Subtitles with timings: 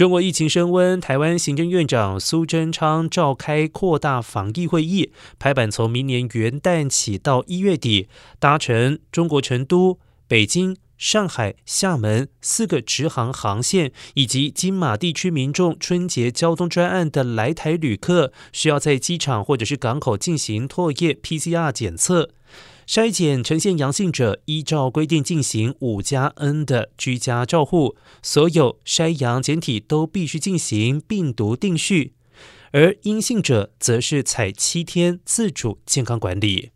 [0.00, 8.08] 中国疫情升温，台湾行政院长苏贞昌召开扩大防疫会议，拍板从明年元旦起到一月底，
[8.38, 22.30] 搭乘中国成都、北京、上海、厦门四个直航航线，以及金马地区民众春节交通专案的来台旅客，需要在机场或者是港口进行唾液 PCR 检测。
[22.90, 32.14] 筛检呈现阳性者，依照规定进行五加 N 的居家照护，所有筛阳检体都必须进行病毒定序，
[32.72, 36.70] 而阴性者则是采七天自主健康管理。